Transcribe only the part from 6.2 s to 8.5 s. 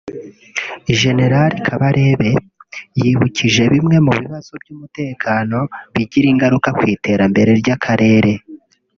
ingaruka ku iterambere ry’Akarere